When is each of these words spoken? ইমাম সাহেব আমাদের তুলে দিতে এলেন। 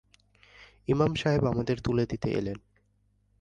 ইমাম 0.87 1.11
সাহেব 1.15 1.43
আমাদের 1.45 1.77
তুলে 1.77 2.03
দিতে 2.05 2.27
এলেন। 2.31 2.57